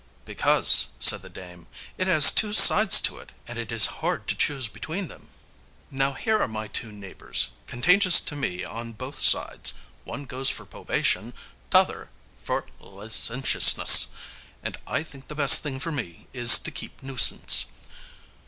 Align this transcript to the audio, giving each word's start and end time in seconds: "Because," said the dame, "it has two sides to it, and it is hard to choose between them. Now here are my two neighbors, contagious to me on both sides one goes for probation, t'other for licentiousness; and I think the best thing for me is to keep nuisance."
"Because," 0.25 0.87
said 0.99 1.21
the 1.21 1.29
dame, 1.29 1.67
"it 1.95 2.07
has 2.07 2.31
two 2.31 2.53
sides 2.53 2.99
to 3.01 3.19
it, 3.19 3.33
and 3.47 3.59
it 3.59 3.71
is 3.71 3.85
hard 4.01 4.27
to 4.27 4.35
choose 4.35 4.67
between 4.67 5.09
them. 5.09 5.27
Now 5.91 6.13
here 6.13 6.39
are 6.41 6.47
my 6.47 6.67
two 6.67 6.91
neighbors, 6.91 7.51
contagious 7.67 8.19
to 8.21 8.35
me 8.35 8.63
on 8.65 8.93
both 8.93 9.19
sides 9.19 9.75
one 10.03 10.25
goes 10.25 10.49
for 10.49 10.65
probation, 10.65 11.35
t'other 11.69 12.09
for 12.43 12.65
licentiousness; 12.79 14.07
and 14.63 14.75
I 14.87 15.03
think 15.03 15.27
the 15.27 15.35
best 15.35 15.61
thing 15.61 15.79
for 15.79 15.91
me 15.91 16.25
is 16.33 16.57
to 16.57 16.71
keep 16.71 17.03
nuisance." 17.03 17.67